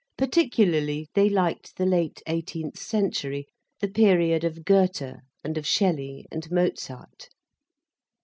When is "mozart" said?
6.49-7.29